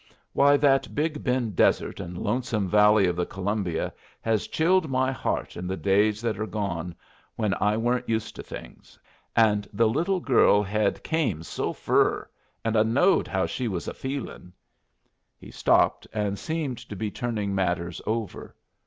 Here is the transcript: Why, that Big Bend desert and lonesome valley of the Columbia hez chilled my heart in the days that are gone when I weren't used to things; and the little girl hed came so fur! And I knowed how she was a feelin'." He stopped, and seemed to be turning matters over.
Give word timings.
Why, 0.33 0.57
that 0.57 0.95
Big 0.95 1.23
Bend 1.23 1.55
desert 1.55 1.99
and 1.99 2.17
lonesome 2.17 2.67
valley 2.67 3.05
of 3.05 3.15
the 3.15 3.25
Columbia 3.27 3.93
hez 4.19 4.47
chilled 4.47 4.89
my 4.89 5.11
heart 5.11 5.55
in 5.55 5.67
the 5.67 5.77
days 5.77 6.21
that 6.21 6.39
are 6.39 6.47
gone 6.47 6.95
when 7.35 7.53
I 7.61 7.77
weren't 7.77 8.09
used 8.09 8.35
to 8.37 8.41
things; 8.41 8.97
and 9.35 9.69
the 9.71 9.87
little 9.87 10.19
girl 10.19 10.63
hed 10.63 11.03
came 11.03 11.43
so 11.43 11.71
fur! 11.71 12.27
And 12.65 12.75
I 12.75 12.81
knowed 12.81 13.27
how 13.27 13.45
she 13.45 13.67
was 13.67 13.87
a 13.87 13.93
feelin'." 13.93 14.53
He 15.37 15.51
stopped, 15.51 16.07
and 16.11 16.39
seemed 16.39 16.79
to 16.79 16.95
be 16.95 17.11
turning 17.11 17.53
matters 17.53 18.01
over. 18.07 18.55